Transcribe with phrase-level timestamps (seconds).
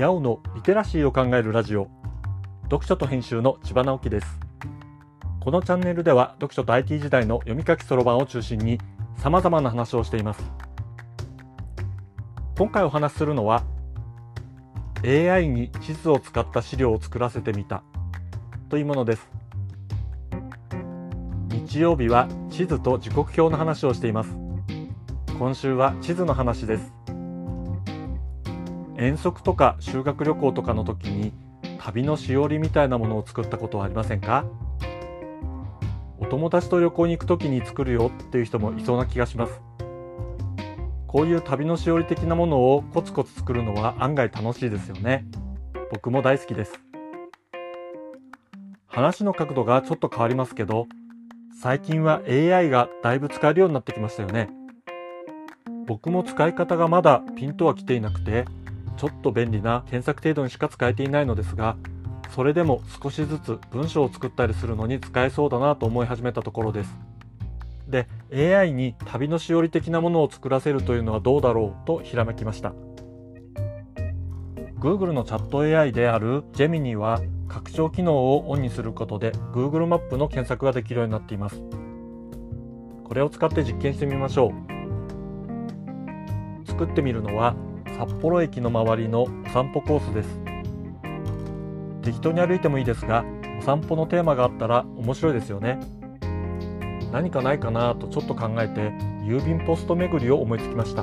[0.00, 1.86] にゃおのリテラシーを考えるラジオ。
[2.70, 4.40] 読書と編集の千葉直樹です。
[5.40, 8.80] このチャンネルでは読書と IT 時代の読み書きそろばんを中心に
[9.18, 10.42] 様々な話をしています。
[12.56, 13.62] 今回お話しするのは
[15.04, 17.82] AI に地図を使った資料を作らせてみた
[18.70, 19.30] というものです。
[21.50, 24.34] 日曜日は地図と時刻表の話をしています。
[25.38, 26.90] 今週は地図の話です。
[29.00, 31.32] 遠足とか修学旅行とかの時に
[31.78, 34.44] 旅のしおりみたいなものを作ったことはありませんか？
[36.18, 39.58] お友達と旅行に行く時に作るよっていう人もいそうな気がします。
[41.06, 45.24] こういう旅のしおり的なものをコツコツ作るのは案外楽しいですよね。
[45.90, 46.78] 僕も大好きです。
[48.86, 50.86] 話の角度がちょっと変わりますけど
[51.62, 54.50] 最近は AI がだいぶ使えるようになってきましたよね。
[55.86, 58.44] 僕も使い方がまだピンとは来ていなくて
[59.00, 61.78] ちょっと便利な検索程度にしか使えていないのですが
[62.34, 66.94] それでも少しずつ文章を作ったりするのに使えそうだなと思い始めたところです。
[67.88, 72.74] で AI に旅のしおり的なものを作らせるというのはどうだろうとひらめきました。
[74.78, 81.62] Google のチャット AI である Gemini は拡張機能をオンにすることで Google マップの検索ができるようになっています。
[83.04, 84.54] これを使って実験してみましょう。
[86.68, 87.56] 作ってみるのは
[88.00, 90.40] 札幌駅の周りのお散歩コースです。
[92.00, 93.26] 適当に歩いてもいいですが
[93.58, 95.78] お散歩のテーマがあったら面白いですよね。
[97.12, 98.88] 何かないかなとちょっと考えて
[99.22, 101.02] 郵便ポスト巡りを思いつきました。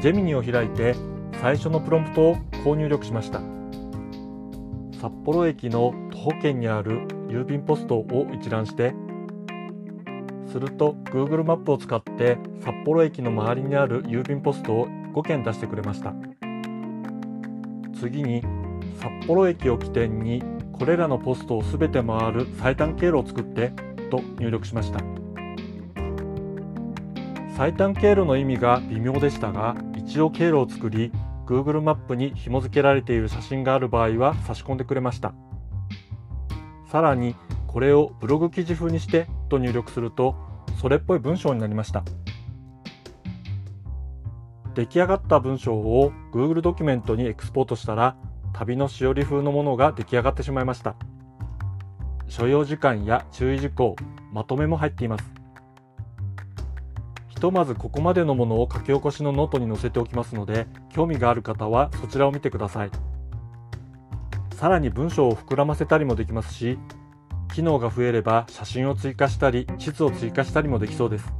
[0.00, 0.94] ジェミニを開いて
[1.42, 3.40] 最初のプロンプトをこう入力しました。
[5.00, 8.94] 札幌駅の徒歩圏にある郵便ポストを一覧して
[10.50, 16.14] すると Google マップを使って札幌駅の周りにある郵便ポストを5件出してくれました。
[17.98, 18.42] 次に
[19.00, 23.72] 札幌駅を起点にこれらのポストを全て回る最短経路を作って
[24.10, 25.00] と入力しました。
[27.56, 31.10] 最短経路の意味が微妙でしたが一応経路を作り
[31.44, 35.34] Google マップに紐付けられている写真がある場合は差し込んでくれました。
[36.90, 37.34] さらに
[37.66, 40.36] これをブログ記事風にしてと入力すると
[40.78, 42.04] それっぽい文章になりました。
[44.74, 48.16] 出来上がった文章を Google ドキュメントにエクスポートしたら
[48.52, 50.94] 旅のしおり風のものが出来上がってしまいました。
[52.28, 53.96] 所要時間や注意事項
[54.32, 55.32] まとめも入っています。
[57.26, 62.90] ひとまずここまでのものを書き起こしのノートに載せておきますので興味がある方はそちらを見てください。
[64.54, 66.78] さらに文章を膨らませたりもできますし
[67.58, 71.24] 機能が増えれば写真を追加したり地図を追加したりもできそうです。
[71.24, 71.32] フ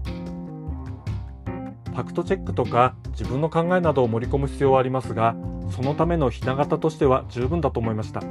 [1.93, 5.37] ァクトチェックとか自分の考えなどを盛り込む必要はありますが
[5.71, 8.25] そのためのひな形としては十分だと思いました。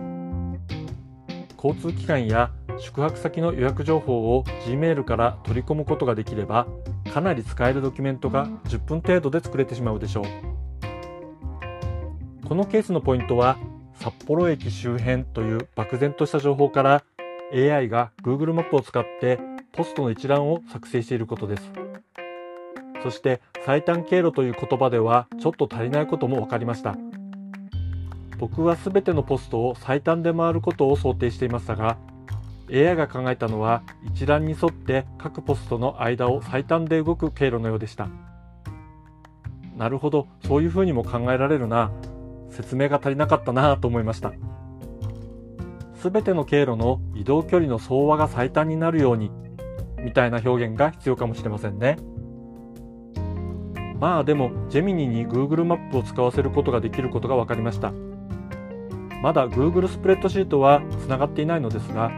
[1.56, 6.68] 交通機関や宿泊先の予約情報を Gmail から取り込むことができれば
[7.14, 10.26] かなり使えるドキュメントが10分程度で作れてしまうでしょう。
[12.46, 13.58] このケースのポイントは
[13.94, 17.06] 札幌駅周辺という漠然とした情報から
[17.54, 19.40] AI が Google マップを使って
[19.72, 21.72] ポストの一覧を作成していることです。
[23.04, 26.98] そして最短経路という言葉ではちょっと足りないことも分かりました。
[28.38, 31.98] 僕は全てのポストを最短で回ることを想定していましたが
[32.72, 33.82] AI が考えたのは
[34.14, 38.10] 一覧に沿って各ポストの間を最短で動く経路のようでした。
[39.76, 41.92] なるほどそういうふうにも考えられるな。
[42.50, 44.34] 説明が足りなかったなと思いました。
[46.02, 49.32] 全ての経路の移動距離の総和が最短になるように
[50.04, 51.98] みたいな表現が必要かもしれませんね。
[54.00, 57.92] まあでもジェミニに Google マップを使わせることができることが分かりました。
[59.24, 62.12] まだ Google スプレッドシートはつながっていないのですが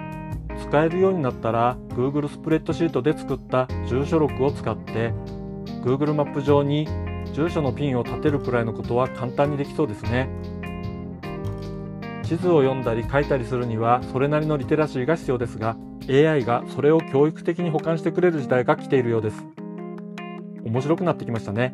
[0.62, 5.13] 使えるようになったら Google スプレッドシートで作った住所録を使って
[5.86, 6.88] Google マップ上に
[7.33, 10.27] 住所のピンを立てるくらいのことは簡単にできそうですね。
[12.29, 15.75] 地図を読んだり書いたりするにはそれなりのリテラシーが必要ですが
[16.07, 19.43] AI がそれを教育的に保管してくれる時代が来ているようです。
[20.63, 21.73] 面白くなってきましたね。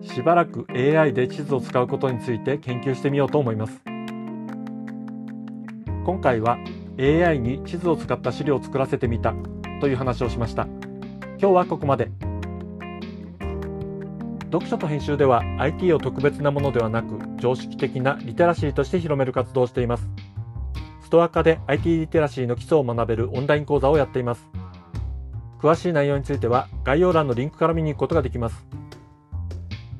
[0.00, 3.82] しばらく AI で地図を使うことについて研究してみようと思います。
[6.06, 6.56] 今回は
[6.98, 9.34] AI に地図を使った資料を作らせてみた
[9.82, 10.66] という話をしました。
[11.38, 12.33] 今日はここまで。
[14.54, 20.08] 読書と編集では IT を特別なものではなく常識的なリテラシーとして広める活動をしています
[21.02, 24.46] ストア化で IT リテラシーの基礎を学べるオンライン講座をやっています
[25.60, 28.64] 詳しい内容については概要欄のリンクから見に行くことができます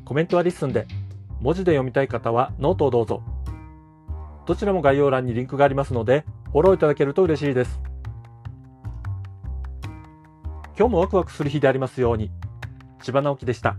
[0.05, 0.87] コメントは LISTEN で
[1.45, 3.23] 文字で読みたい方はノートをどうぞ。
[4.47, 7.81] どちらも概要欄にリンクがありますので、フォローいただけると嬉しいです。
[10.79, 12.31] 今日もワクワクする日でありますように。
[13.03, 13.77] 千葉直樹でした。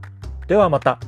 [0.48, 1.00] ではまた。